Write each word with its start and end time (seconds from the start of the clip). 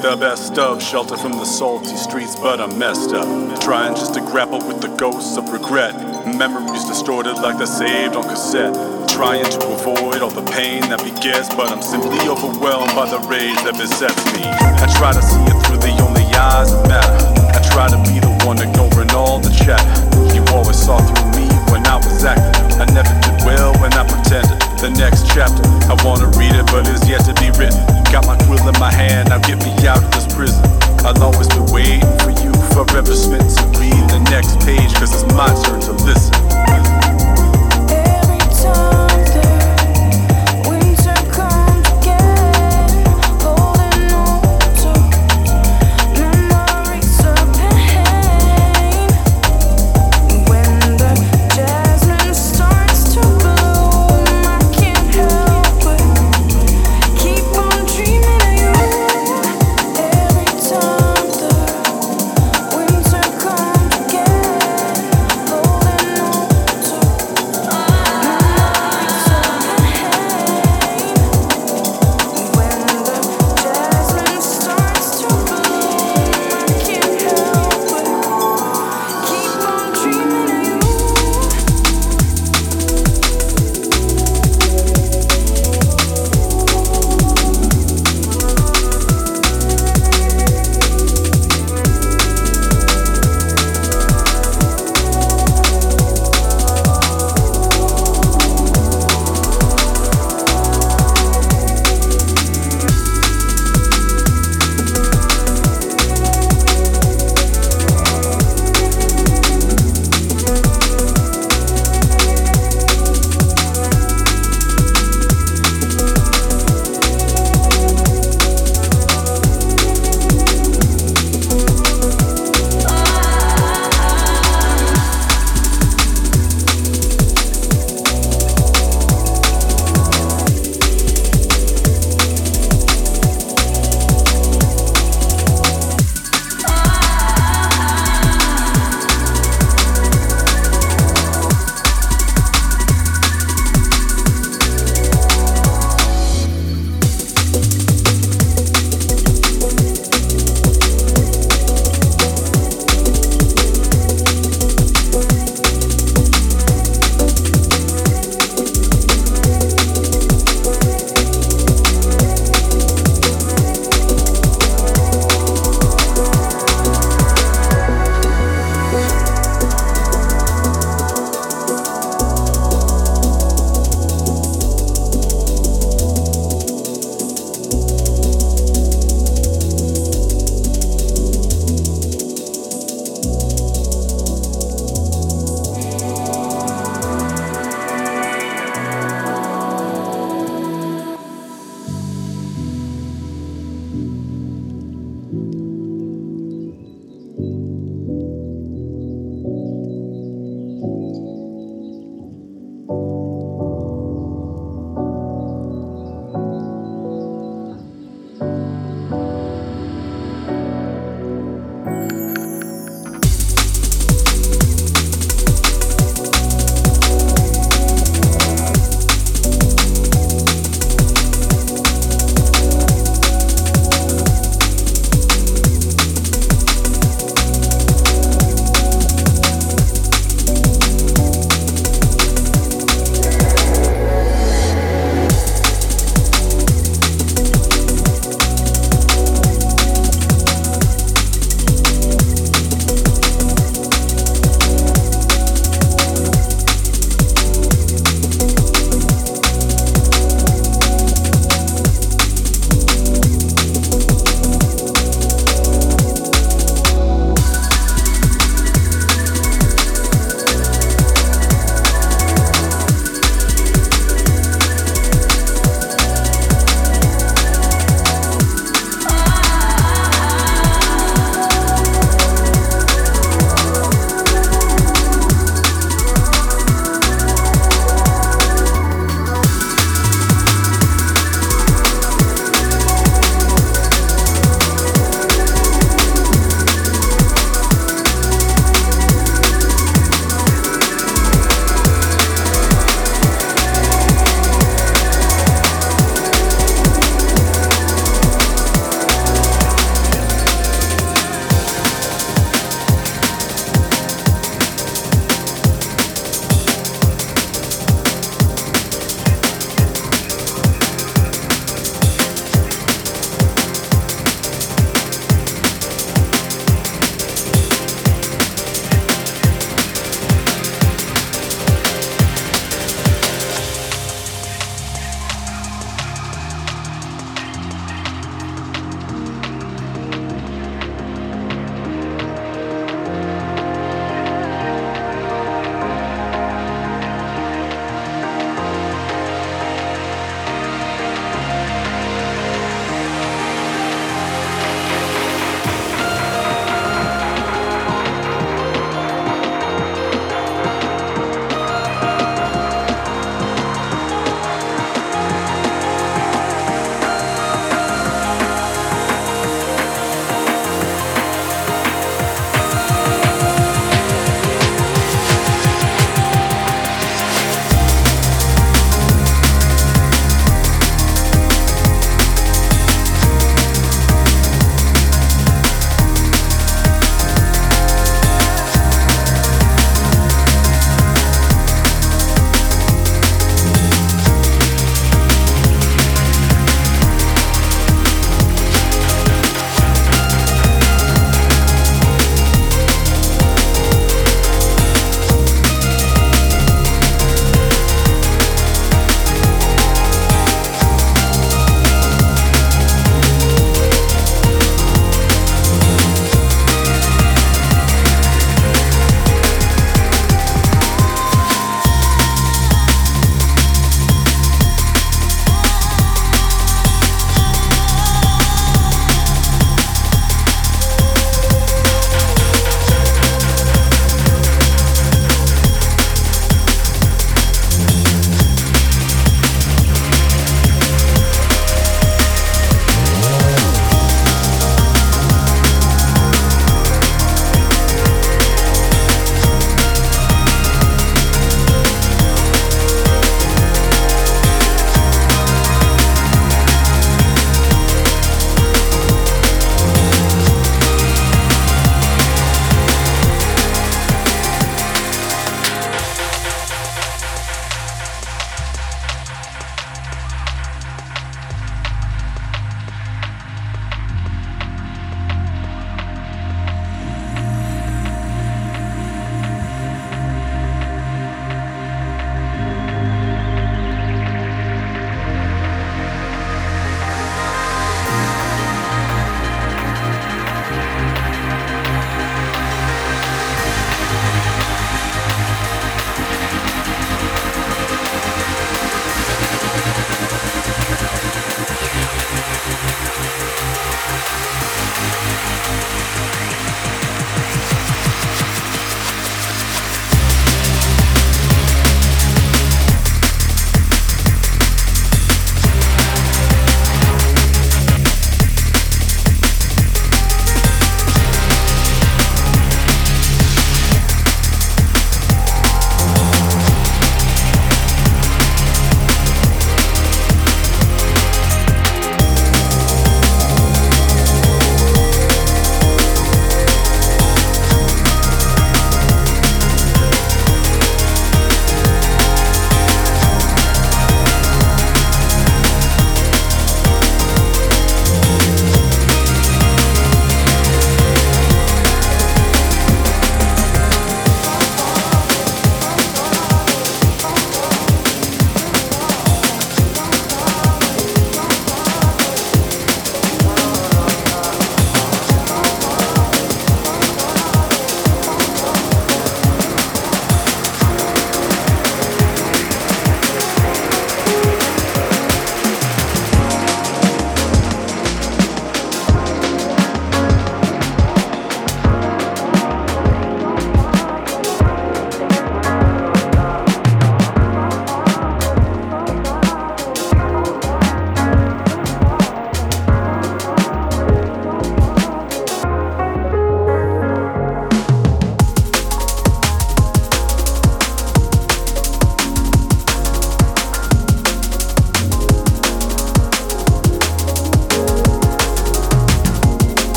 the 0.00 0.16
best 0.16 0.56
of. 0.56 0.82
Shelter 0.82 1.16
from 1.16 1.32
the 1.32 1.44
salty 1.44 1.96
streets, 1.96 2.34
but 2.34 2.60
I'm 2.60 2.78
messed 2.78 3.12
up. 3.12 3.28
Trying 3.60 3.94
just 3.94 4.14
to 4.14 4.20
grapple 4.20 4.58
with 4.58 4.80
the 4.80 4.88
ghosts 4.96 5.36
of 5.36 5.52
regret. 5.52 5.92
Memories 6.24 6.84
distorted 6.84 7.34
like 7.44 7.58
they're 7.58 7.66
saved 7.66 8.16
on 8.16 8.24
cassette. 8.24 8.72
Trying 9.08 9.44
to 9.44 9.60
avoid 9.68 10.22
all 10.22 10.30
the 10.30 10.46
pain 10.52 10.80
that 10.88 11.04
begets, 11.04 11.52
but 11.54 11.68
I'm 11.70 11.82
simply 11.82 12.16
overwhelmed 12.24 12.96
by 12.96 13.10
the 13.12 13.20
rage 13.28 13.60
that 13.68 13.76
besets 13.76 14.24
me. 14.32 14.44
I 14.44 14.88
try 14.96 15.12
to 15.12 15.20
see 15.20 15.44
it 15.44 15.58
through 15.68 15.84
the 15.84 15.92
only 16.00 16.24
eyes 16.32 16.72
that 16.72 16.88
matter. 16.88 17.20
I 17.52 17.60
try 17.68 17.88
to 17.92 18.00
be 18.08 18.20
the 18.24 18.32
one 18.48 18.56
ignoring 18.56 19.12
all 19.12 19.38
the 19.38 19.52
chatter. 19.52 19.84
You 20.32 20.40
always 20.56 20.80
saw 20.80 20.96
through 20.96 21.30
me 21.36 21.44
when 21.68 21.84
I 21.84 21.96
was 22.00 22.24
acting. 22.24 22.56
I 22.80 22.88
never 22.88 23.12
did 23.20 23.44
well 23.44 23.76
when 23.84 23.92
I 23.92 24.08
pretended 24.08 24.56
the 24.80 24.88
next 24.96 25.28
chapter. 25.28 25.60
I 25.92 25.96
wanna 26.04 26.32
read 26.38 26.56
it, 26.56 26.64
but 26.72 26.88
it's 26.88 27.04
yet 27.04 27.28
to 27.28 27.34
be 27.36 27.52
written. 27.60 27.89
Got 28.10 28.26
my 28.26 28.36
quill 28.44 28.66
in 28.66 28.78
my 28.80 28.90
hand, 28.90 29.28
now 29.28 29.38
get 29.38 29.58
me 29.64 29.86
out 29.86 30.02
of 30.02 30.10
this 30.10 30.26
prison. 30.34 30.64
I'll 31.06 31.22
always 31.22 31.48
be 31.48 31.60
waiting 31.70 32.00
for 32.18 32.30
you, 32.42 32.52
forever 32.74 33.14
spent 33.14 33.48
to 33.56 33.64
read 33.78 34.02
the 34.10 34.18
next 34.30 34.58
page, 34.66 34.92
cause 34.94 35.14
it's 35.14 35.32
my 35.34 35.46
turn 35.62 35.80
to 35.82 35.92
listen. 36.04 36.39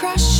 crush 0.00 0.39